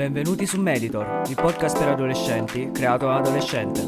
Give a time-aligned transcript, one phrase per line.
[0.00, 3.86] Benvenuti su Meditor, il podcast per adolescenti creato da adolescente.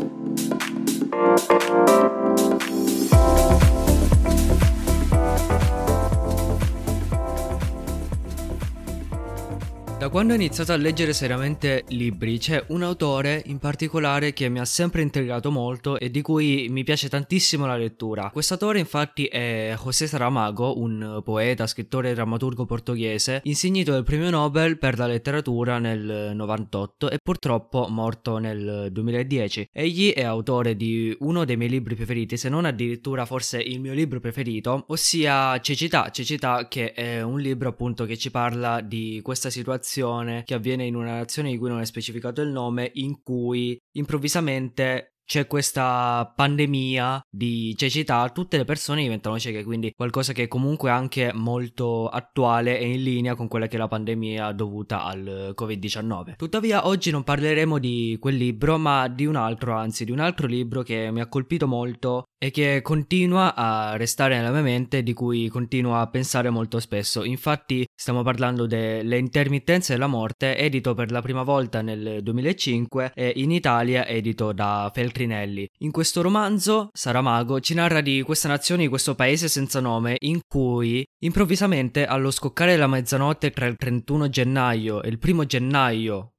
[10.02, 14.58] Da quando ho iniziato a leggere seriamente libri c'è un autore in particolare che mi
[14.58, 18.30] ha sempre intrigato molto e di cui mi piace tantissimo la lettura.
[18.32, 24.28] Questo autore infatti è José Saramago, un poeta, scrittore e drammaturgo portoghese, insignito del premio
[24.30, 29.68] Nobel per la letteratura nel 98 e purtroppo morto nel 2010.
[29.72, 33.92] Egli è autore di uno dei miei libri preferiti, se non addirittura forse il mio
[33.92, 39.48] libro preferito, ossia Cecità, Cecità che è un libro appunto che ci parla di questa
[39.48, 43.22] situazione situazione che avviene in una nazione di cui non è specificato il nome, in
[43.22, 50.44] cui improvvisamente c'è questa pandemia di cecità, tutte le persone diventano cieche, quindi qualcosa che
[50.44, 55.04] è comunque anche molto attuale e in linea con quella che è la pandemia dovuta
[55.04, 56.36] al Covid-19.
[56.36, 60.46] Tuttavia oggi non parleremo di quel libro, ma di un altro, anzi di un altro
[60.46, 65.12] libro che mi ha colpito molto e che continua a restare nella mia mente, di
[65.12, 67.22] cui continuo a pensare molto spesso.
[67.22, 73.32] Infatti stiamo parlando delle intermittenze della morte, edito per la prima volta nel 2005 e
[73.36, 75.68] in Italia edito da Feltrinelli.
[75.82, 80.40] In questo romanzo Saramago ci narra di questa nazione, di questo paese senza nome, in
[80.44, 86.32] cui improvvisamente allo scoccare della mezzanotte tra il 31 gennaio e il 1 gennaio,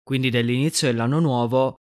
[0.00, 1.74] quindi dell'inizio dell'anno nuovo,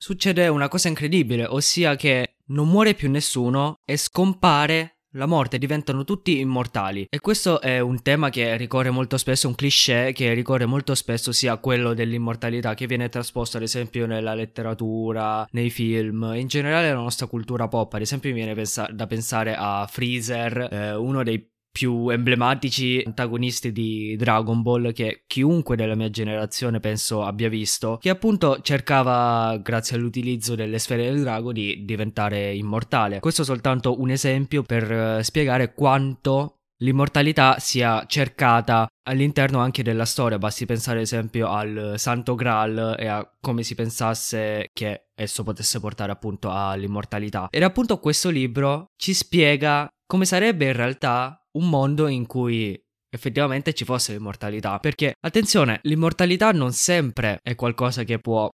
[0.00, 6.04] succede una cosa incredibile, ossia che non muore più nessuno e scompare la morte, diventano
[6.04, 7.06] tutti immortali.
[7.08, 11.32] E questo è un tema che ricorre molto spesso, un cliché che ricorre molto spesso
[11.32, 17.00] sia quello dell'immortalità che viene trasposto ad esempio nella letteratura, nei film, in generale nella
[17.00, 17.94] nostra cultura pop.
[17.94, 21.44] Ad esempio mi viene pensa- da pensare a Freezer, eh, uno dei
[21.80, 28.10] più emblematici antagonisti di Dragon Ball che chiunque della mia generazione penso abbia visto, che
[28.10, 33.20] appunto cercava, grazie all'utilizzo delle sfere del drago, di diventare immortale.
[33.20, 40.04] Questo è soltanto un esempio per eh, spiegare quanto l'immortalità sia cercata all'interno anche della
[40.04, 45.42] storia, basti pensare ad esempio al Santo Graal e a come si pensasse che esso
[45.44, 47.48] potesse portare appunto all'immortalità.
[47.50, 52.76] Ed appunto questo libro ci spiega come sarebbe in realtà un mondo in cui
[53.08, 54.80] effettivamente ci fosse l'immortalità.
[54.80, 58.48] Perché, attenzione, l'immortalità non sempre è qualcosa che può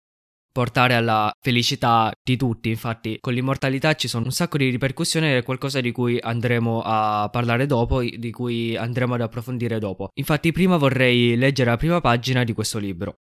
[0.51, 2.69] portare alla felicità di tutti.
[2.69, 6.83] Infatti, con l'immortalità ci sono un sacco di ripercussioni ed è qualcosa di cui andremo
[6.85, 10.09] a parlare dopo, di cui andremo ad approfondire dopo.
[10.13, 13.15] Infatti, prima vorrei leggere la prima pagina di questo libro.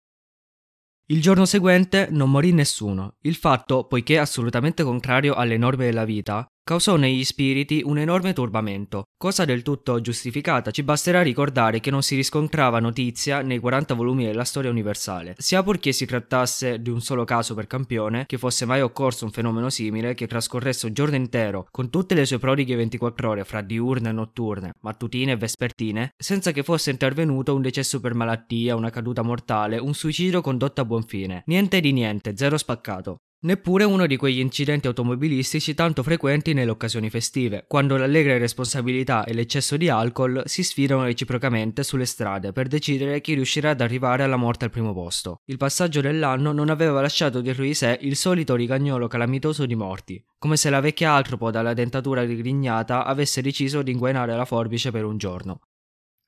[1.09, 3.17] Il giorno seguente non morì nessuno.
[3.21, 9.05] Il fatto, poiché assolutamente contrario alle norme della vita, causò negli spiriti un enorme turbamento,
[9.17, 14.25] cosa del tutto giustificata, ci basterà ricordare che non si riscontrava notizia nei 40 volumi
[14.25, 18.65] della storia universale, sia purché si trattasse di un solo caso per campione, che fosse
[18.65, 22.77] mai occorso un fenomeno simile che trascorresse un giorno intero, con tutte le sue prodighe
[22.77, 28.01] 24 ore fra diurne e notturne, mattutine e vespertine, senza che fosse intervenuto un decesso
[28.01, 31.43] per malattia, una caduta mortale, un suicidio condotto a buon fine.
[31.47, 33.17] Niente di niente, zero spaccato.
[33.45, 39.35] Neppure uno di quegli incidenti automobilistici tanto frequenti nelle occasioni festive, quando l'allegra irresponsabilità e
[39.35, 44.37] l'eccesso di alcol si sfidano reciprocamente sulle strade per decidere chi riuscirà ad arrivare alla
[44.37, 45.41] morte al primo posto.
[45.47, 50.25] Il passaggio dell'anno non aveva lasciato dietro di sé il solito rigagnolo calamitoso di morti,
[50.39, 55.05] come se la vecchia altropo dalla dentatura rigrignata avesse deciso di inguainare la forbice per
[55.05, 55.63] un giorno.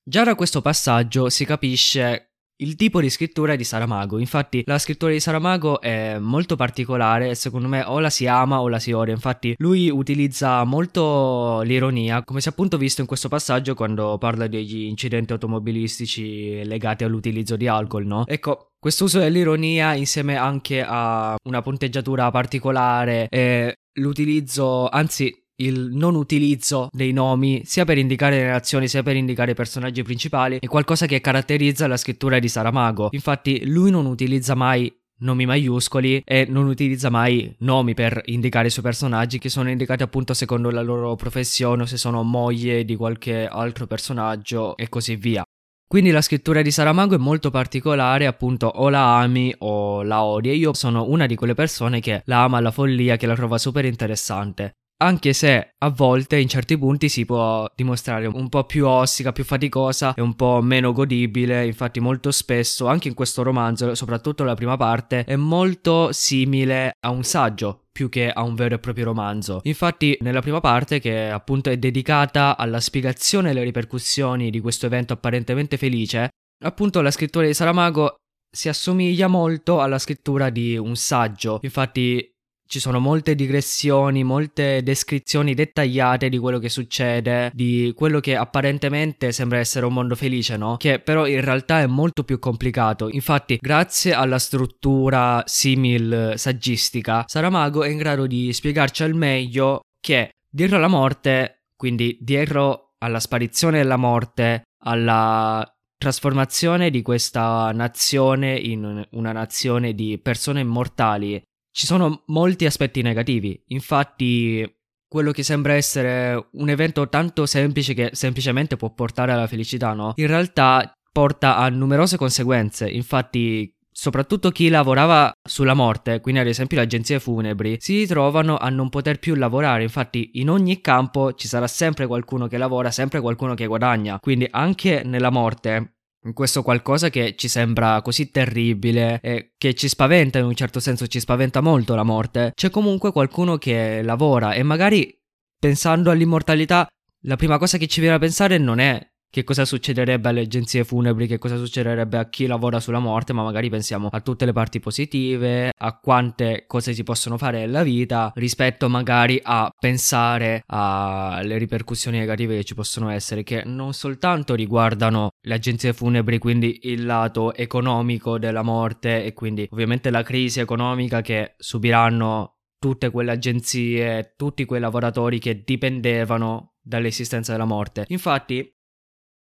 [0.02, 4.18] Già da questo passaggio si capisce il tipo di scrittura di Saramago.
[4.18, 8.68] Infatti, la scrittura di Saramago è molto particolare secondo me o la si ama o
[8.68, 9.14] la si odia.
[9.14, 14.46] Infatti, lui utilizza molto l'ironia, come si è appunto visto in questo passaggio quando parla
[14.46, 18.26] degli incidenti automobilistici legati all'utilizzo di alcol, no?
[18.26, 26.14] Ecco, questo uso dell'ironia insieme anche a una punteggiatura particolare e l'utilizzo, anzi il non
[26.14, 30.66] utilizzo dei nomi sia per indicare le nazioni sia per indicare i personaggi principali è
[30.66, 33.08] qualcosa che caratterizza la scrittura di Saramago.
[33.12, 38.70] Infatti lui non utilizza mai nomi maiuscoli e non utilizza mai nomi per indicare i
[38.70, 42.96] suoi personaggi che sono indicati appunto secondo la loro professione o se sono moglie di
[42.96, 45.44] qualche altro personaggio e così via.
[45.86, 50.48] Quindi la scrittura di Saramago è molto particolare, appunto o la ami o la odi
[50.50, 53.58] e io sono una di quelle persone che la ama alla follia, che la trova
[53.58, 58.86] super interessante anche se a volte in certi punti si può dimostrare un po' più
[58.86, 63.94] ossica, più faticosa e un po' meno godibile, infatti molto spesso anche in questo romanzo,
[63.94, 68.74] soprattutto la prima parte, è molto simile a un saggio più che a un vero
[68.74, 69.60] e proprio romanzo.
[69.64, 75.12] Infatti, nella prima parte, che appunto è dedicata alla spiegazione delle ripercussioni di questo evento
[75.12, 76.28] apparentemente felice,
[76.64, 78.16] appunto la scrittura di Saramago
[78.50, 81.58] si assomiglia molto alla scrittura di un saggio.
[81.62, 82.33] Infatti
[82.66, 89.32] ci sono molte digressioni, molte descrizioni dettagliate di quello che succede, di quello che apparentemente
[89.32, 90.76] sembra essere un mondo felice, no?
[90.76, 93.08] Che però in realtà è molto più complicato.
[93.10, 100.30] Infatti, grazie alla struttura simil saggistica, Saramago è in grado di spiegarci al meglio che
[100.48, 105.66] dietro alla morte, quindi dietro alla sparizione della morte, alla
[105.96, 111.42] trasformazione di questa nazione in una nazione di persone immortali
[111.74, 113.60] ci sono molti aspetti negativi.
[113.68, 114.64] Infatti,
[115.08, 120.12] quello che sembra essere un evento tanto semplice che semplicemente può portare alla felicità, no?
[120.14, 122.88] In realtà porta a numerose conseguenze.
[122.88, 128.68] Infatti, soprattutto chi lavorava sulla morte, quindi ad esempio le agenzie funebri, si ritrovano a
[128.68, 129.82] non poter più lavorare.
[129.82, 134.20] Infatti, in ogni campo ci sarà sempre qualcuno che lavora, sempre qualcuno che guadagna.
[134.20, 135.94] Quindi, anche nella morte
[136.32, 141.06] questo qualcosa che ci sembra così terribile e che ci spaventa in un certo senso,
[141.06, 145.16] ci spaventa molto la morte, c'è comunque qualcuno che lavora e magari
[145.58, 146.88] pensando all'immortalità
[147.26, 149.00] la prima cosa che ci viene a pensare non è
[149.34, 153.42] che cosa succederebbe alle agenzie funebri, che cosa succederebbe a chi lavora sulla morte, ma
[153.42, 158.30] magari pensiamo a tutte le parti positive, a quante cose si possono fare nella vita,
[158.36, 165.30] rispetto magari a pensare alle ripercussioni negative che ci possono essere, che non soltanto riguardano
[165.40, 171.22] le agenzie funebri, quindi il lato economico della morte e quindi ovviamente la crisi economica
[171.22, 178.04] che subiranno tutte quelle agenzie, tutti quei lavoratori che dipendevano dall'esistenza della morte.
[178.08, 178.73] Infatti,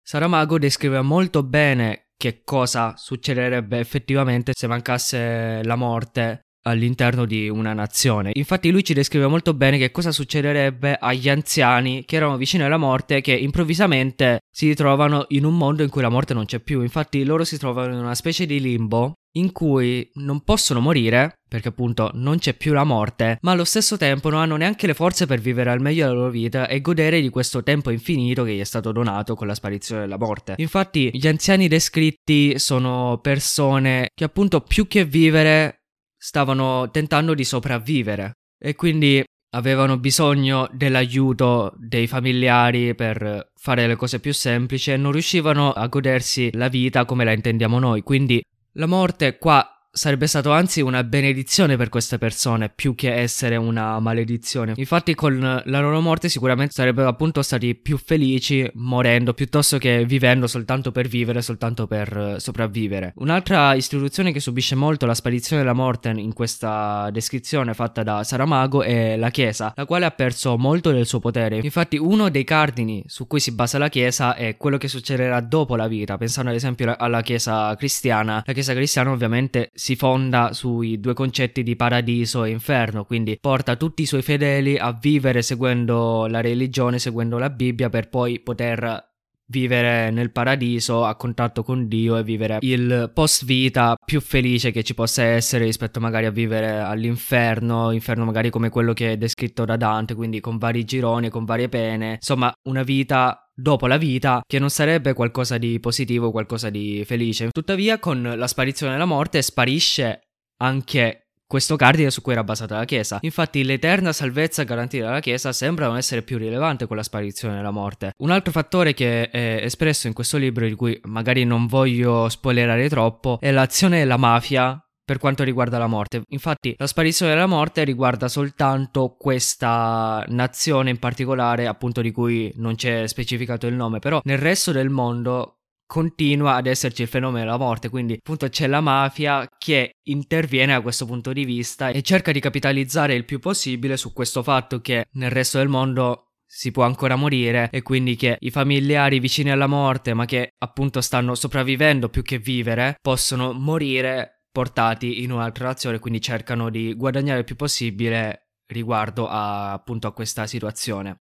[0.04, 7.72] Saramago descrive molto bene che cosa succederebbe effettivamente se mancasse la morte all'interno di una
[7.72, 8.30] nazione.
[8.34, 12.76] Infatti lui ci descrive molto bene che cosa succederebbe agli anziani che erano vicini alla
[12.76, 16.82] morte che improvvisamente si ritrovano in un mondo in cui la morte non c'è più.
[16.82, 21.68] Infatti loro si trovano in una specie di limbo in cui non possono morire perché
[21.68, 25.26] appunto non c'è più la morte, ma allo stesso tempo non hanno neanche le forze
[25.26, 28.60] per vivere al meglio la loro vita e godere di questo tempo infinito che gli
[28.60, 30.54] è stato donato con la sparizione della morte.
[30.56, 35.81] Infatti gli anziani descritti sono persone che appunto più che vivere
[36.24, 39.24] stavano tentando di sopravvivere e quindi
[39.54, 45.88] avevano bisogno dell'aiuto dei familiari per fare le cose più semplici e non riuscivano a
[45.88, 48.02] godersi la vita come la intendiamo noi.
[48.02, 48.40] Quindi
[48.74, 54.00] la morte qua sarebbe stato anzi una benedizione per queste persone più che essere una
[54.00, 54.72] maledizione.
[54.76, 60.46] Infatti con la loro morte sicuramente sarebbero appunto stati più felici morendo piuttosto che vivendo
[60.46, 63.12] soltanto per vivere, soltanto per eh, sopravvivere.
[63.16, 68.82] Un'altra istituzione che subisce molto la sparizione della morte in questa descrizione fatta da Saramago
[68.82, 71.60] è la Chiesa, la quale ha perso molto del suo potere.
[71.62, 75.76] Infatti uno dei cardini su cui si basa la Chiesa è quello che succederà dopo
[75.76, 78.42] la vita, pensando ad esempio alla Chiesa cristiana.
[78.46, 83.74] La Chiesa cristiana ovviamente si fonda sui due concetti di paradiso e inferno, quindi porta
[83.74, 89.11] tutti i suoi fedeli a vivere seguendo la religione, seguendo la Bibbia per poi poter
[89.46, 94.82] vivere nel paradiso a contatto con Dio e vivere il post vita più felice che
[94.82, 99.64] ci possa essere rispetto magari a vivere all'inferno, inferno magari come quello che è descritto
[99.64, 104.40] da Dante, quindi con vari gironi, con varie pene, insomma una vita dopo la vita
[104.46, 107.48] che non sarebbe qualcosa di positivo, qualcosa di felice.
[107.50, 110.20] Tuttavia con la sparizione della morte sparisce
[110.62, 111.21] anche
[111.52, 113.18] questo cardine su cui era basata la Chiesa.
[113.20, 117.70] Infatti l'eterna salvezza garantita dalla Chiesa sembra non essere più rilevante con la sparizione della
[117.70, 118.14] morte.
[118.20, 122.88] Un altro fattore che è espresso in questo libro, di cui magari non voglio spoilerare
[122.88, 126.22] troppo, è l'azione della mafia per quanto riguarda la morte.
[126.28, 132.76] Infatti, la sparizione della morte riguarda soltanto questa nazione in particolare, appunto di cui non
[132.76, 137.58] c'è specificato il nome, però nel resto del mondo continua ad esserci il fenomeno della
[137.58, 142.32] morte, quindi appunto c'è la mafia che interviene da questo punto di vista e cerca
[142.32, 146.84] di capitalizzare il più possibile su questo fatto che nel resto del mondo si può
[146.84, 152.10] ancora morire e quindi che i familiari vicini alla morte ma che appunto stanno sopravvivendo
[152.10, 157.56] più che vivere possono morire portati in un'altra nazione quindi cercano di guadagnare il più
[157.56, 161.20] possibile riguardo a, appunto a questa situazione.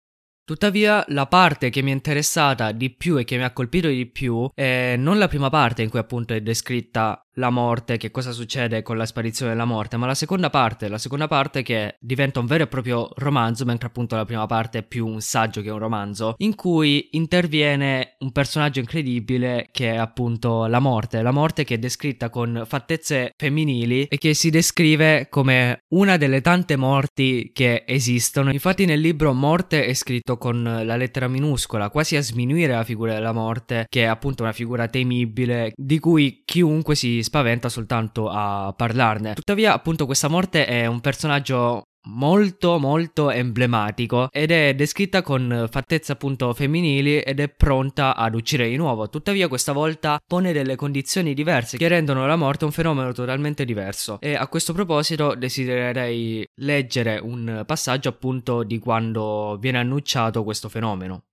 [0.45, 4.05] Tuttavia, la parte che mi è interessata di più e che mi ha colpito di
[4.05, 8.31] più è non la prima parte in cui appunto è descritta la morte, che cosa
[8.31, 12.39] succede con la sparizione della morte, ma la seconda parte, la seconda parte che diventa
[12.39, 15.69] un vero e proprio romanzo, mentre appunto la prima parte è più un saggio che
[15.69, 21.63] un romanzo, in cui interviene un personaggio incredibile che è appunto la morte, la morte
[21.63, 27.51] che è descritta con fattezze femminili e che si descrive come una delle tante morti
[27.53, 28.51] che esistono.
[28.51, 33.13] Infatti nel libro Morte è scritto con la lettera minuscola, quasi a sminuire la figura
[33.13, 38.73] della morte, che è appunto una figura temibile, di cui chiunque si spaventa soltanto a
[38.75, 39.33] parlarne.
[39.33, 46.11] Tuttavia, appunto, questa morte è un personaggio molto molto emblematico ed è descritta con fattezze
[46.11, 49.09] appunto femminili ed è pronta ad uccidere di nuovo.
[49.09, 54.17] Tuttavia questa volta pone delle condizioni diverse che rendono la morte un fenomeno totalmente diverso
[54.21, 61.23] e a questo proposito desidererei leggere un passaggio appunto di quando viene annunciato questo fenomeno.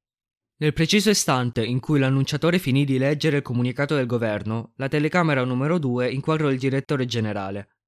[0.62, 5.42] Nel preciso istante in cui l'annunciatore finì di leggere il comunicato del governo, la telecamera
[5.42, 7.78] numero 2 inquadrò il direttore generale.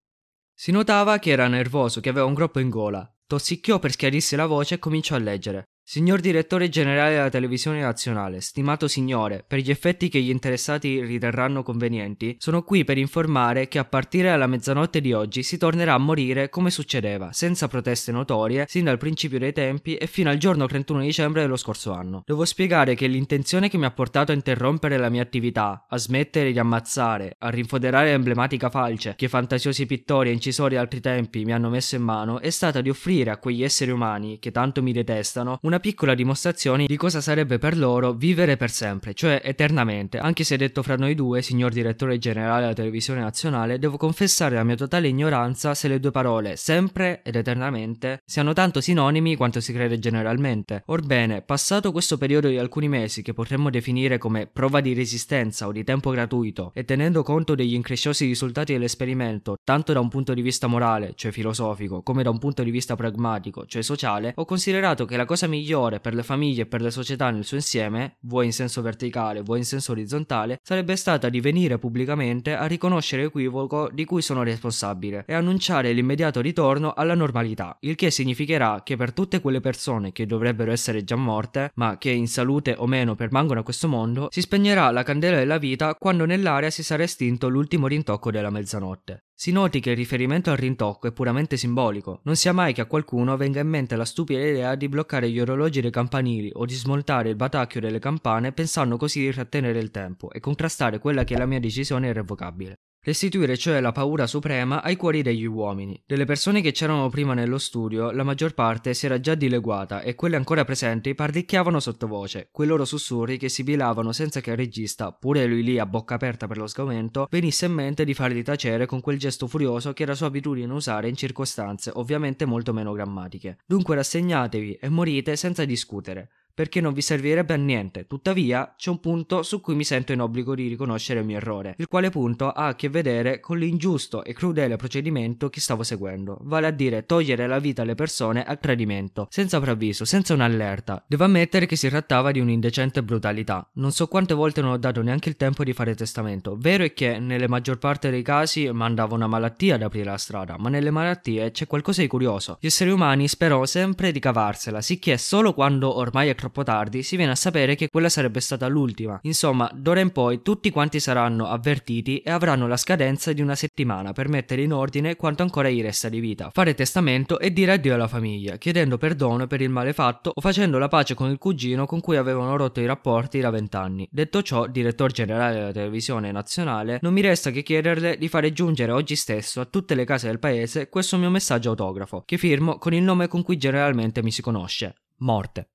[0.52, 3.08] Si notava che era nervoso, che aveva un groppo in gola.
[3.28, 5.68] Tossicchiò per schiarirsi la voce e cominciò a leggere.
[5.86, 11.62] Signor direttore generale della televisione nazionale, stimato signore, per gli effetti che gli interessati riterranno
[11.62, 15.98] convenienti, sono qui per informare che a partire dalla mezzanotte di oggi si tornerà a
[15.98, 20.64] morire come succedeva, senza proteste notorie, sin dal principio dei tempi e fino al giorno
[20.64, 22.22] 31 dicembre dello scorso anno.
[22.24, 26.50] Devo spiegare che l'intenzione che mi ha portato a interrompere la mia attività, a smettere
[26.50, 31.68] di ammazzare, a rinfoderare l'emblematica falce che fantasiosi pittori e incisori altri tempi mi hanno
[31.68, 35.58] messo in mano, è stata di offrire a quegli esseri umani, che tanto mi detestano,
[35.60, 40.18] una una piccola dimostrazione di cosa sarebbe per loro vivere per sempre, cioè eternamente.
[40.18, 44.62] Anche se detto fra noi due, signor direttore generale della televisione nazionale, devo confessare la
[44.62, 49.72] mia totale ignoranza se le due parole sempre ed eternamente siano tanto sinonimi quanto si
[49.72, 50.84] crede generalmente.
[50.86, 55.72] Orbene, passato questo periodo di alcuni mesi che potremmo definire come prova di resistenza o
[55.72, 60.42] di tempo gratuito e tenendo conto degli incresciosi risultati dell'esperimento, tanto da un punto di
[60.42, 65.04] vista morale, cioè filosofico, come da un punto di vista pragmatico, cioè sociale, ho considerato
[65.04, 68.18] che la cosa migliore migliore per le famiglie e per le società nel suo insieme,
[68.20, 73.22] vuoi in senso verticale, vuoi in senso orizzontale, sarebbe stata di venire pubblicamente a riconoscere
[73.22, 78.96] l'equivoco di cui sono responsabile e annunciare l'immediato ritorno alla normalità, il che significherà che
[78.96, 83.14] per tutte quelle persone che dovrebbero essere già morte, ma che in salute o meno
[83.14, 87.48] permangono a questo mondo, si spegnerà la candela della vita quando nell'aria si sarà estinto
[87.48, 89.23] l'ultimo rintocco della mezzanotte.
[89.36, 92.86] Si noti che il riferimento al rintocco è puramente simbolico, non sia mai che a
[92.86, 96.74] qualcuno venga in mente la stupida idea di bloccare gli orologi dei campanili o di
[96.74, 101.34] smontare il batacchio delle campane pensando così di trattenere il tempo e contrastare quella che
[101.34, 102.76] è la mia decisione irrevocabile.
[103.06, 106.02] Restituire cioè la paura suprema ai cuori degli uomini.
[106.06, 110.14] Delle persone che c'erano prima nello studio, la maggior parte si era già dileguata e
[110.14, 115.44] quelle ancora presenti parlicchiavano sottovoce, quei loro sussurri che sibilavano senza che il regista, pure
[115.44, 119.02] lui lì a bocca aperta per lo sgomento, venisse in mente di farli tacere con
[119.02, 123.58] quel gesto furioso che era sua abitudine usare in circostanze ovviamente molto meno grammatiche.
[123.66, 128.06] Dunque rassegnatevi e morite senza discutere perché non vi servirebbe a niente.
[128.06, 131.74] Tuttavia, c'è un punto su cui mi sento in obbligo di riconoscere il mio errore,
[131.78, 136.38] il quale punto ha a che vedere con l'ingiusto e crudele procedimento che stavo seguendo,
[136.42, 141.04] vale a dire togliere la vita alle persone a tradimento, senza preavviso, senza un'allerta.
[141.06, 143.68] Devo ammettere che si trattava di un'indecente brutalità.
[143.74, 146.56] Non so quante volte non ho dato neanche il tempo di fare testamento.
[146.56, 150.56] Vero è che nelle maggior parte dei casi mandava una malattia ad aprire la strada,
[150.58, 152.58] ma nelle malattie c'è qualcosa di curioso.
[152.60, 157.16] Gli esseri umani sperano sempre di cavarsela, sicché solo quando ormai è troppo tardi si
[157.16, 159.18] viene a sapere che quella sarebbe stata l'ultima.
[159.22, 164.12] Insomma, d'ora in poi tutti quanti saranno avvertiti e avranno la scadenza di una settimana
[164.12, 167.94] per mettere in ordine quanto ancora gli resta di vita, fare testamento e dire addio
[167.94, 171.86] alla famiglia, chiedendo perdono per il male fatto o facendo la pace con il cugino
[171.86, 174.06] con cui avevano rotto i rapporti da vent'anni.
[174.10, 178.92] Detto ciò, direttore generale della televisione nazionale, non mi resta che chiederle di fare giungere
[178.92, 182.92] oggi stesso a tutte le case del paese questo mio messaggio autografo, che firmo con
[182.92, 184.94] il nome con cui generalmente mi si conosce.
[185.18, 185.68] Morte.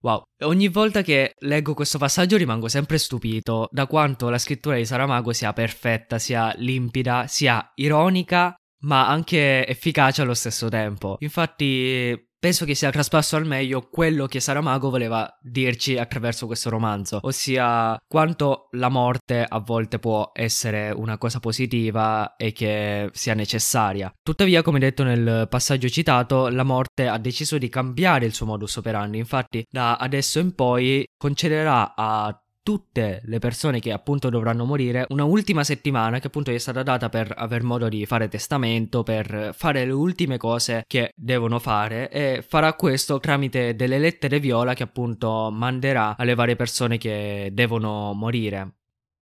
[0.00, 4.84] Wow, ogni volta che leggo questo passaggio rimango sempre stupito da quanto la scrittura di
[4.84, 11.16] Saramago sia perfetta, sia limpida, sia ironica, ma anche efficace allo stesso tempo.
[11.18, 17.18] Infatti Penso che sia traspasso al meglio quello che Saramago voleva dirci attraverso questo romanzo,
[17.22, 24.12] ossia quanto la morte a volte può essere una cosa positiva e che sia necessaria.
[24.22, 28.76] Tuttavia, come detto nel passaggio citato, la morte ha deciso di cambiare il suo modus
[28.76, 35.06] operandi, infatti da adesso in poi concederà a tutte le persone che appunto dovranno morire
[35.08, 39.02] una ultima settimana che appunto gli è stata data per aver modo di fare testamento,
[39.02, 44.74] per fare le ultime cose che devono fare e farà questo tramite delle lettere viola
[44.74, 48.74] che appunto manderà alle varie persone che devono morire.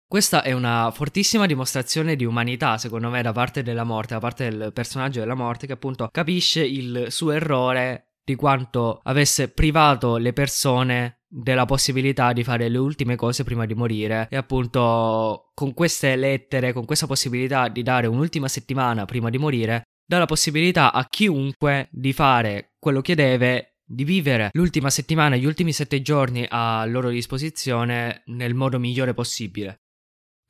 [0.10, 4.50] Questa è una fortissima dimostrazione di umanità, secondo me, da parte della morte, da parte
[4.50, 10.34] del personaggio della morte, che appunto capisce il suo errore di quanto avesse privato le
[10.34, 16.15] persone della possibilità di fare le ultime cose prima di morire e appunto con queste
[16.15, 21.05] lettere, con questa possibilità di dare un'ultima settimana prima di morire, dà la possibilità a
[21.07, 26.83] chiunque di fare quello che deve, di vivere l'ultima settimana, gli ultimi sette giorni a
[26.86, 29.81] loro disposizione nel modo migliore possibile.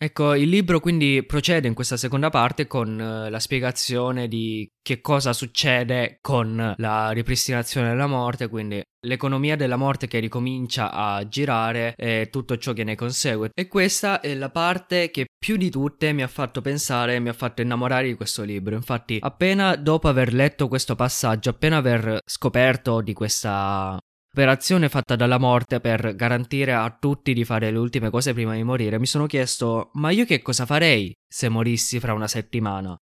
[0.02, 5.02] Ecco, il libro quindi procede in questa seconda parte con uh, la spiegazione di che
[5.02, 11.96] cosa succede con la ripristinazione della morte, quindi l'economia della morte che ricomincia a girare
[11.98, 13.50] e tutto ciò che ne consegue.
[13.54, 17.34] E questa è la parte che più di tutte mi ha fatto pensare, mi ha
[17.34, 18.76] fatto innamorare di questo libro.
[18.76, 24.00] Infatti, appena dopo aver letto questo passaggio, appena aver scoperto di questa
[24.32, 28.64] operazione fatta dalla morte per garantire a tutti di fare le ultime cose prima di
[28.64, 32.96] morire, mi sono chiesto ma io che cosa farei se morissi fra una settimana?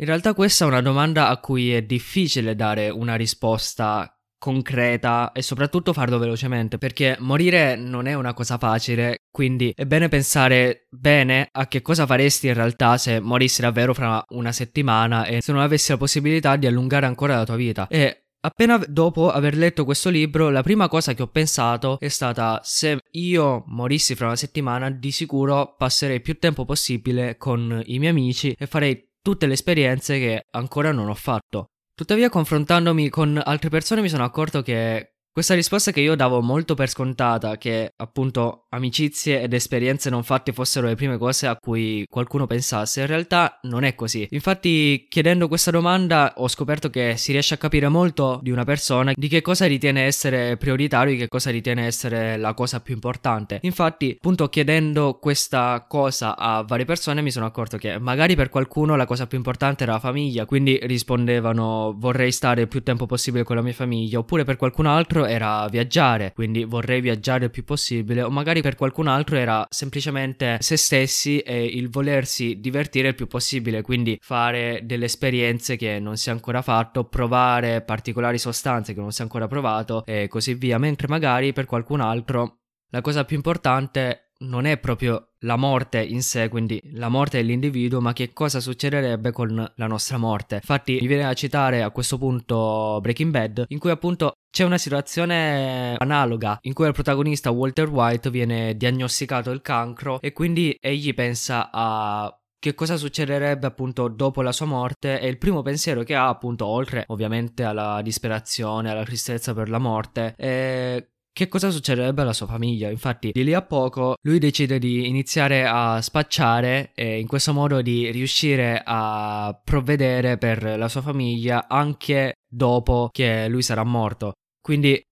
[0.00, 4.12] In realtà questa è una domanda a cui è difficile dare una risposta
[4.42, 10.08] concreta e soprattutto farlo velocemente perché morire non è una cosa facile quindi è bene
[10.08, 15.40] pensare bene a che cosa faresti in realtà se morissi davvero fra una settimana e
[15.40, 19.56] se non avessi la possibilità di allungare ancora la tua vita e Appena dopo aver
[19.56, 24.26] letto questo libro, la prima cosa che ho pensato è stata se io morissi fra
[24.26, 29.46] una settimana, di sicuro passerei più tempo possibile con i miei amici e farei tutte
[29.46, 31.66] le esperienze che ancora non ho fatto.
[31.94, 36.74] Tuttavia, confrontandomi con altre persone, mi sono accorto che questa risposta che io davo molto
[36.74, 42.04] per scontata, che appunto amicizie ed esperienze non fatte fossero le prime cose a cui
[42.08, 44.26] qualcuno pensasse, in realtà non è così.
[44.30, 49.12] Infatti, chiedendo questa domanda ho scoperto che si riesce a capire molto di una persona
[49.14, 53.58] di che cosa ritiene essere prioritario, di che cosa ritiene essere la cosa più importante.
[53.62, 58.96] Infatti, appunto chiedendo questa cosa a varie persone mi sono accorto che magari per qualcuno
[58.96, 63.44] la cosa più importante era la famiglia, quindi rispondevano vorrei stare il più tempo possibile
[63.44, 67.64] con la mia famiglia, oppure per qualcun altro era viaggiare, quindi vorrei viaggiare il più
[67.64, 73.14] possibile, o magari per qualcun altro era semplicemente se stessi e il volersi divertire il
[73.14, 78.94] più possibile, quindi fare delle esperienze che non si è ancora fatto, provare particolari sostanze
[78.94, 82.58] che non si è ancora provato e così via, mentre magari per qualcun altro
[82.90, 88.00] la cosa più importante non è proprio la morte in sé, quindi la morte dell'individuo,
[88.00, 90.56] ma che cosa succederebbe con la nostra morte.
[90.56, 94.78] Infatti mi viene a citare a questo punto Breaking Bad, in cui appunto c'è una
[94.78, 101.14] situazione analoga in cui il protagonista Walter White viene diagnosticato il cancro e quindi egli
[101.14, 106.14] pensa a che cosa succederebbe appunto dopo la sua morte e il primo pensiero che
[106.14, 112.22] ha appunto oltre ovviamente alla disperazione, alla tristezza per la morte è che cosa succederebbe
[112.22, 112.90] alla sua famiglia.
[112.90, 117.80] Infatti, di lì a poco lui decide di iniziare a spacciare e in questo modo
[117.80, 124.32] di riuscire a provvedere per la sua famiglia anche dopo che lui sarà morto.
[124.60, 125.02] Quindi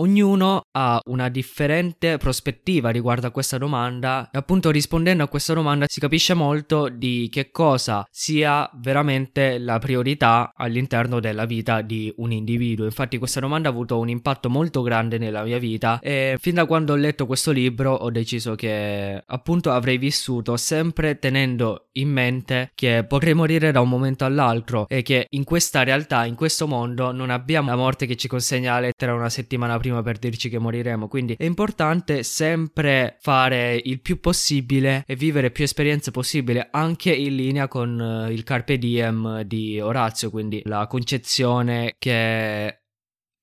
[0.00, 5.84] Ognuno ha una differente prospettiva riguardo a questa domanda e appunto rispondendo a questa domanda
[5.86, 12.32] si capisce molto di che cosa sia veramente la priorità all'interno della vita di un
[12.32, 12.86] individuo.
[12.86, 16.64] Infatti questa domanda ha avuto un impatto molto grande nella mia vita e fin da
[16.64, 22.70] quando ho letto questo libro ho deciso che appunto avrei vissuto sempre tenendo in mente
[22.74, 27.12] che potrei morire da un momento all'altro e che in questa realtà, in questo mondo
[27.12, 30.48] non abbiamo la morte che ci consegna la lettera una settimana prima prima per dirci
[30.48, 31.08] che moriremo.
[31.08, 37.34] Quindi è importante sempre fare il più possibile e vivere più esperienze possibile, anche in
[37.34, 42.82] linea con uh, il Carpe Diem di Orazio, quindi la concezione che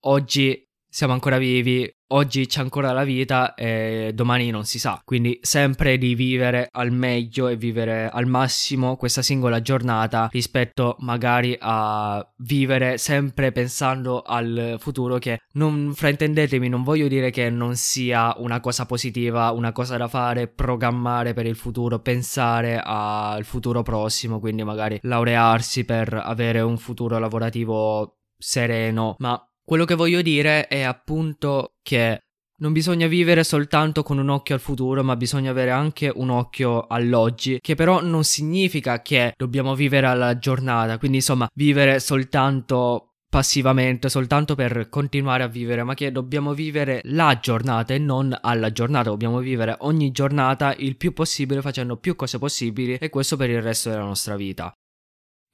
[0.05, 0.66] oggi
[0.97, 4.99] siamo ancora vivi, oggi c'è ancora la vita e domani non si sa.
[5.05, 11.55] Quindi sempre di vivere al meglio e vivere al massimo questa singola giornata rispetto magari
[11.59, 18.33] a vivere sempre pensando al futuro che non fraintendetemi, non voglio dire che non sia
[18.39, 24.39] una cosa positiva, una cosa da fare, programmare per il futuro, pensare al futuro prossimo,
[24.39, 30.83] quindi magari laurearsi per avere un futuro lavorativo sereno, ma quello che voglio dire è
[30.83, 32.21] appunto che
[32.59, 36.87] non bisogna vivere soltanto con un occhio al futuro, ma bisogna avere anche un occhio
[36.87, 44.07] all'oggi, che però non significa che dobbiamo vivere alla giornata, quindi insomma vivere soltanto passivamente,
[44.07, 49.09] soltanto per continuare a vivere, ma che dobbiamo vivere la giornata e non alla giornata,
[49.09, 53.61] dobbiamo vivere ogni giornata il più possibile facendo più cose possibili e questo per il
[53.61, 54.71] resto della nostra vita.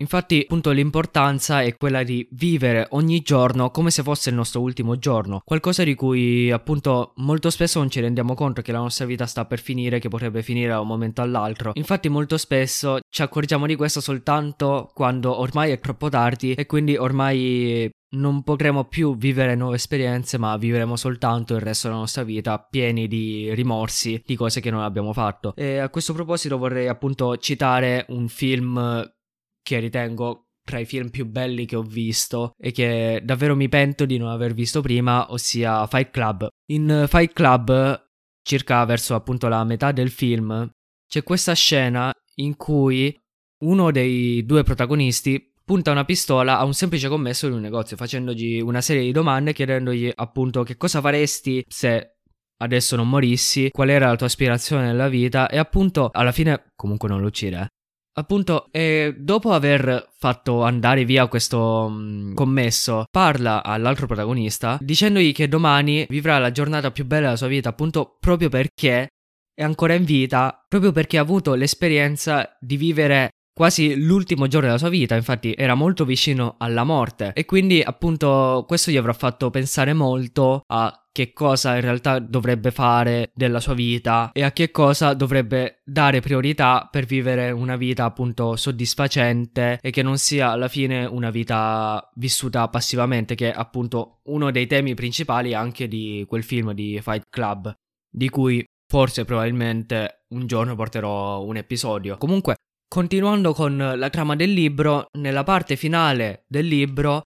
[0.04, 4.98] Infatti, appunto, l'importanza è quella di vivere ogni giorno come se fosse il nostro ultimo
[4.98, 9.26] giorno, qualcosa di cui appunto molto spesso non ci rendiamo conto che la nostra vita
[9.26, 11.72] sta per finire, che potrebbe finire da un momento all'altro.
[11.76, 16.98] Infatti, molto spesso ci accorgiamo di questo soltanto quando ormai è troppo tardi e quindi
[16.98, 22.60] ormai non potremo più vivere nuove esperienze, ma vivremo soltanto il resto della nostra vita
[22.60, 25.56] pieni di rimorsi di cose che non abbiamo fatto.
[25.56, 29.02] E a questo proposito vorrei appunto citare un film
[29.64, 34.06] che ritengo tra i film più belli che ho visto e che davvero mi pento
[34.06, 36.48] di non aver visto prima, ossia Fight Club.
[36.72, 38.10] In Fight Club,
[38.42, 40.70] circa verso appunto la metà del film,
[41.08, 43.16] c'è questa scena in cui
[43.64, 48.60] uno dei due protagonisti punta una pistola a un semplice commesso di un negozio facendogli
[48.60, 52.18] una serie di domande chiedendogli appunto che cosa faresti se
[52.58, 57.10] adesso non morissi, qual era la tua aspirazione nella vita e appunto alla fine comunque
[57.10, 57.73] non lo uccide.
[58.16, 65.48] Appunto, e dopo aver fatto andare via questo um, commesso, parla all'altro protagonista dicendogli che
[65.48, 69.08] domani vivrà la giornata più bella della sua vita, appunto proprio perché
[69.56, 74.80] è ancora in vita, proprio perché ha avuto l'esperienza di vivere quasi l'ultimo giorno della
[74.80, 77.34] sua vita, infatti era molto vicino alla morte.
[77.34, 82.72] E quindi appunto questo gli avrà fatto pensare molto a che cosa in realtà dovrebbe
[82.72, 88.04] fare della sua vita e a che cosa dovrebbe dare priorità per vivere una vita
[88.04, 94.20] appunto soddisfacente e che non sia alla fine una vita vissuta passivamente, che è appunto
[94.24, 97.72] uno dei temi principali anche di quel film di Fight Club,
[98.10, 102.18] di cui forse probabilmente un giorno porterò un episodio.
[102.18, 102.56] Comunque
[102.94, 107.24] Continuando con la trama del libro, nella parte finale del libro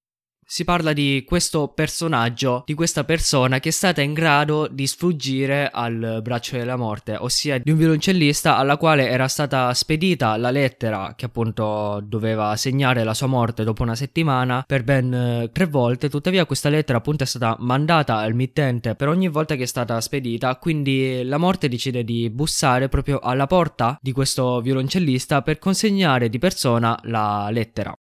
[0.49, 5.69] si parla di questo personaggio, di questa persona che è stata in grado di sfuggire
[5.69, 11.15] al braccio della morte, ossia di un violoncellista alla quale era stata spedita la lettera
[11.17, 16.09] che appunto doveva segnare la sua morte dopo una settimana per ben eh, tre volte,
[16.09, 19.99] tuttavia questa lettera appunto è stata mandata al mittente per ogni volta che è stata
[19.99, 26.29] spedita, quindi la morte decide di bussare proprio alla porta di questo violoncellista per consegnare
[26.29, 27.93] di persona la lettera.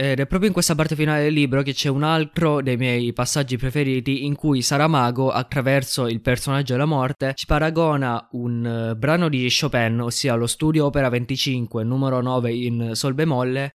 [0.00, 3.12] Ed è proprio in questa parte finale del libro che c'è un altro dei miei
[3.12, 9.28] passaggi preferiti in cui Saramago, attraverso il personaggio della morte, ci paragona un uh, brano
[9.28, 13.72] di Chopin, ossia lo studio opera 25, numero 9 in sol bemolle,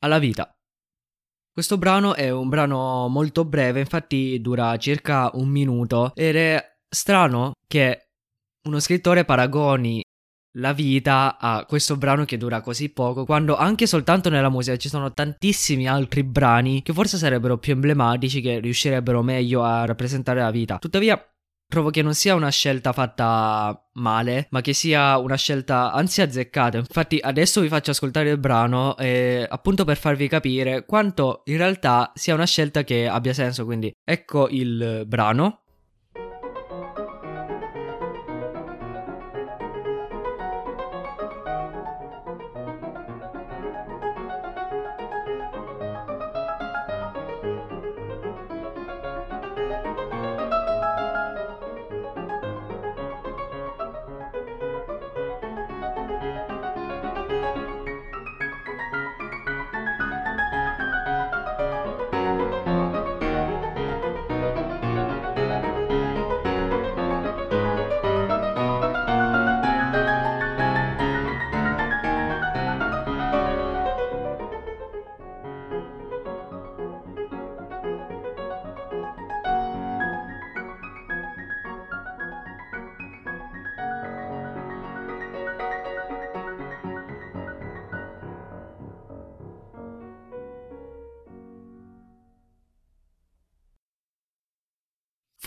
[0.00, 0.54] alla vita.
[1.50, 7.52] Questo brano è un brano molto breve, infatti dura circa un minuto ed è strano
[7.66, 8.10] che
[8.64, 10.02] uno scrittore paragoni
[10.58, 14.88] la vita a questo brano che dura così poco, quando anche soltanto nella musica ci
[14.88, 20.50] sono tantissimi altri brani che forse sarebbero più emblematici, che riuscirebbero meglio a rappresentare la
[20.50, 20.78] vita.
[20.78, 21.20] Tuttavia,
[21.68, 26.78] trovo che non sia una scelta fatta male, ma che sia una scelta anzi azzeccata.
[26.78, 32.10] Infatti, adesso vi faccio ascoltare il brano, eh, appunto per farvi capire quanto in realtà
[32.14, 33.64] sia una scelta che abbia senso.
[33.64, 35.62] Quindi, ecco il brano.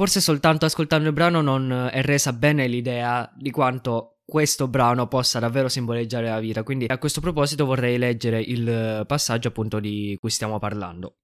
[0.02, 5.38] Forse soltanto ascoltando il brano non è resa bene l'idea di quanto questo brano possa
[5.38, 6.64] davvero simboleggiare la vita.
[6.64, 11.18] Quindi a questo proposito vorrei leggere il passaggio appunto di cui stiamo parlando.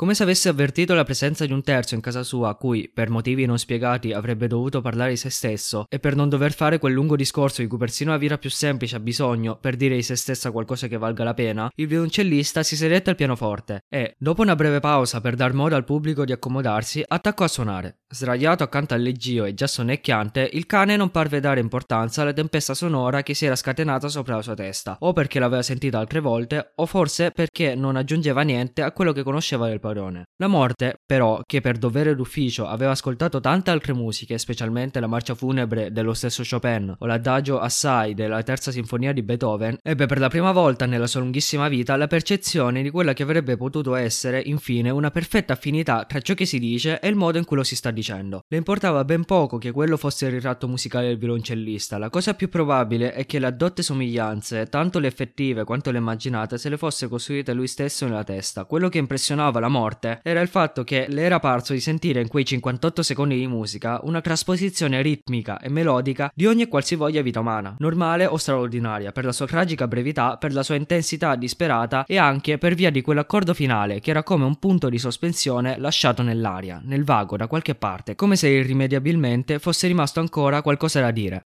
[0.00, 3.10] Come se avesse avvertito la presenza di un terzo in casa sua a cui, per
[3.10, 6.94] motivi non spiegati, avrebbe dovuto parlare di se stesso, e per non dover fare quel
[6.94, 10.16] lungo discorso di cui persino la vita più semplice ha bisogno per dire di se
[10.16, 14.56] stessa qualcosa che valga la pena, il violoncellista si sedette al pianoforte e, dopo una
[14.56, 17.98] breve pausa per dar modo al pubblico di accomodarsi, attaccò a suonare.
[18.08, 22.72] Sdraiato accanto al leggio e già sonnecchiante, il cane non parve dare importanza alla tempesta
[22.72, 26.72] sonora che si era scatenata sopra la sua testa, o perché l'aveva sentita altre volte,
[26.76, 30.24] o forse perché non aggiungeva niente a quello che conosceva del padrone.
[30.36, 35.34] La morte, però, che per dovere d'ufficio aveva ascoltato tante altre musiche, specialmente la marcia
[35.34, 40.28] funebre dello stesso Chopin o l'adagio assai della terza sinfonia di Beethoven, ebbe per la
[40.28, 44.90] prima volta nella sua lunghissima vita la percezione di quella che avrebbe potuto essere, infine,
[44.90, 47.76] una perfetta affinità tra ciò che si dice e il modo in cui lo si
[47.76, 48.42] sta dicendo.
[48.48, 52.48] Le importava ben poco che quello fosse il ritratto musicale del violoncellista, la cosa più
[52.48, 57.08] probabile è che le addotte somiglianze, tanto le effettive quanto le immaginate, se le fosse
[57.08, 58.64] costruite lui stesso nella testa.
[58.64, 62.28] Quello che impressionava la morte era il fatto che le era parso di sentire in
[62.28, 67.40] quei 58 secondi di musica una trasposizione ritmica e melodica di ogni e qualsivoglia vita
[67.40, 72.18] umana, normale o straordinaria, per la sua tragica brevità, per la sua intensità disperata e
[72.18, 76.80] anche per via di quell'accordo finale che era come un punto di sospensione lasciato nell'aria,
[76.84, 81.44] nel vago, da qualche parte, come se irrimediabilmente fosse rimasto ancora qualcosa da dire.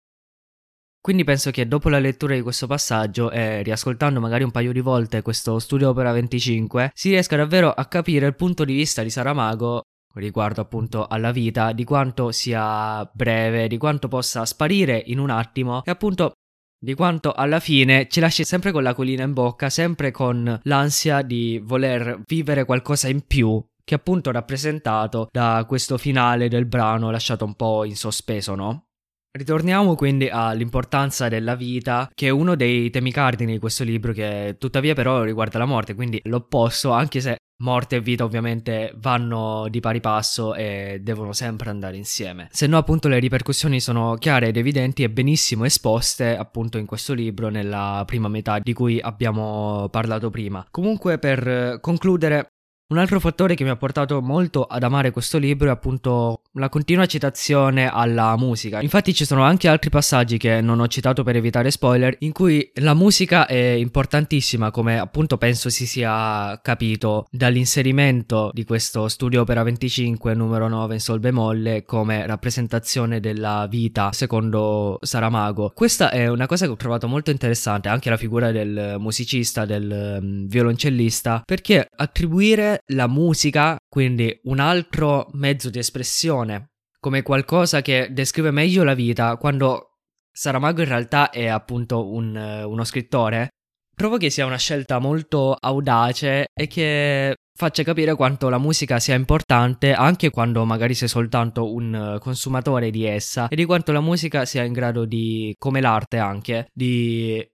[1.08, 4.80] Quindi penso che dopo la lettura di questo passaggio e riascoltando magari un paio di
[4.80, 9.08] volte questo studio opera 25 si riesca davvero a capire il punto di vista di
[9.08, 9.80] Saramago
[10.16, 15.82] riguardo appunto alla vita, di quanto sia breve, di quanto possa sparire in un attimo
[15.82, 16.32] e appunto
[16.78, 21.22] di quanto alla fine ci lasci sempre con la colina in bocca, sempre con l'ansia
[21.22, 27.46] di voler vivere qualcosa in più che appunto rappresentato da questo finale del brano lasciato
[27.46, 28.87] un po' in sospeso, no?
[29.30, 34.56] Ritorniamo quindi all'importanza della vita, che è uno dei temi cardini di questo libro, che
[34.58, 39.80] tuttavia però riguarda la morte, quindi l'opposto, anche se morte e vita ovviamente vanno di
[39.80, 42.48] pari passo e devono sempre andare insieme.
[42.52, 47.14] Se no appunto le ripercussioni sono chiare ed evidenti e benissimo esposte appunto in questo
[47.14, 50.66] libro nella prima metà di cui abbiamo parlato prima.
[50.70, 52.48] Comunque per concludere
[52.90, 56.70] un altro fattore che mi ha portato molto ad amare questo libro è appunto la
[56.70, 58.80] continua citazione alla musica.
[58.80, 62.70] Infatti ci sono anche altri passaggi che non ho citato per evitare spoiler in cui
[62.76, 69.62] la musica è importantissima come appunto penso si sia capito dall'inserimento di questo studio opera
[69.62, 75.72] 25 numero 9 in sol bemolle come rappresentazione della vita secondo Saramago.
[75.74, 80.20] Questa è una cosa che ho trovato molto interessante anche la figura del musicista, del
[80.22, 88.08] um, violoncellista perché attribuire la musica, quindi un altro mezzo di espressione, come qualcosa che
[88.10, 89.98] descrive meglio la vita, quando
[90.30, 93.48] Saramago in realtà è appunto un, uno scrittore,
[93.94, 99.16] trovo che sia una scelta molto audace e che faccia capire quanto la musica sia
[99.16, 104.44] importante anche quando magari sei soltanto un consumatore di essa e di quanto la musica
[104.44, 107.44] sia in grado di, come l'arte anche, di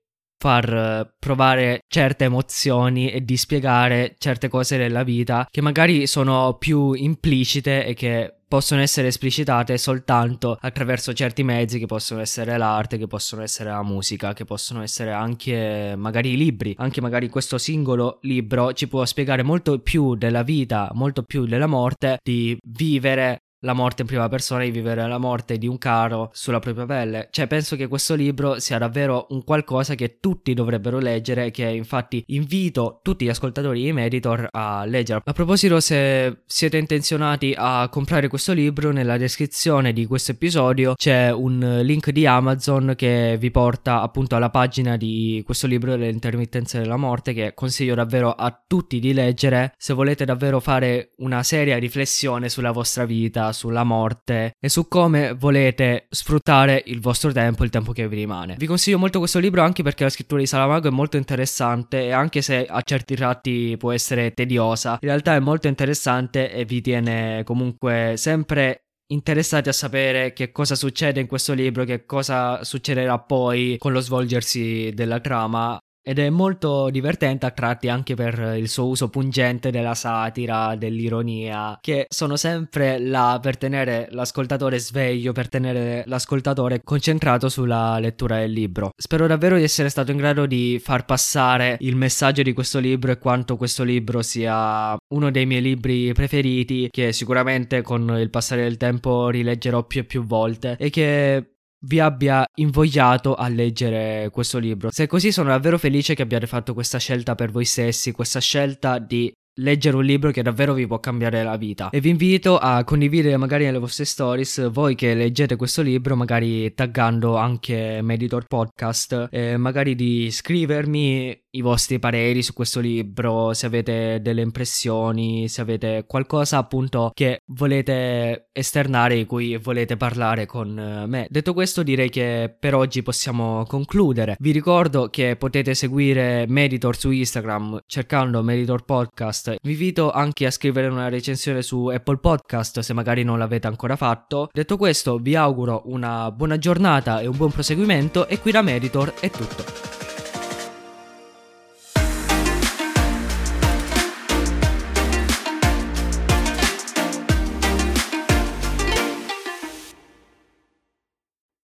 [0.44, 6.56] far eh, provare certe emozioni e di spiegare certe cose della vita che magari sono
[6.58, 12.98] più implicite e che possono essere esplicitate soltanto attraverso certi mezzi che possono essere l'arte,
[12.98, 16.72] che possono essere la musica, che possono essere anche magari i libri.
[16.78, 21.66] Anche magari questo singolo libro ci può spiegare molto più della vita, molto più della
[21.66, 26.30] morte, di vivere la morte in prima persona, di vivere la morte di un caro
[26.32, 27.28] sulla propria pelle.
[27.30, 32.22] Cioè, penso che questo libro sia davvero un qualcosa che tutti dovrebbero leggere, che infatti
[32.28, 35.22] invito tutti gli ascoltatori di Meditor a leggere.
[35.24, 41.32] A proposito, se siete intenzionati a comprare questo libro, nella descrizione di questo episodio c'è
[41.32, 46.78] un link di Amazon che vi porta appunto alla pagina di questo libro delle intermittenze
[46.78, 51.78] della morte che consiglio davvero a tutti di leggere se volete davvero fare una seria
[51.78, 57.70] riflessione sulla vostra vita, sulla morte e su come volete sfruttare il vostro tempo, il
[57.70, 58.56] tempo che vi rimane.
[58.58, 62.10] Vi consiglio molto questo libro anche perché la scrittura di Salamago è molto interessante e
[62.12, 66.82] anche se a certi tratti può essere tediosa, in realtà è molto interessante e vi
[66.82, 73.18] tiene comunque sempre interessati a sapere che cosa succede in questo libro, che cosa succederà
[73.18, 78.68] poi con lo svolgersi della trama ed è molto divertente a tratti anche per il
[78.68, 85.48] suo uso pungente della satira, dell'ironia, che sono sempre là per tenere l'ascoltatore sveglio, per
[85.48, 88.90] tenere l'ascoltatore concentrato sulla lettura del libro.
[88.94, 93.10] Spero davvero di essere stato in grado di far passare il messaggio di questo libro
[93.10, 98.62] e quanto questo libro sia uno dei miei libri preferiti, che sicuramente con il passare
[98.62, 101.53] del tempo rileggerò più e più volte e che
[101.84, 104.90] vi abbia invogliato a leggere questo libro.
[104.90, 108.40] Se è così sono davvero felice che abbiate fatto questa scelta per voi stessi, questa
[108.40, 112.58] scelta di leggere un libro che davvero vi può cambiare la vita e vi invito
[112.58, 118.46] a condividere magari nelle vostre stories voi che leggete questo libro magari taggando anche Meditor
[118.46, 125.48] Podcast e magari di scrivermi i vostri pareri su questo libro se avete delle impressioni
[125.48, 131.82] se avete qualcosa appunto che volete esternare di cui volete parlare con me detto questo
[131.82, 138.42] direi che per oggi possiamo concludere vi ricordo che potete seguire Meditor su Instagram cercando
[138.42, 139.56] Meditor Podcast podcast.
[139.62, 143.96] Vi invito anche a scrivere una recensione su Apple Podcast se magari non l'avete ancora
[143.96, 144.48] fatto.
[144.52, 149.14] Detto questo, vi auguro una buona giornata e un buon proseguimento e qui da Meditor
[149.20, 150.03] è tutto.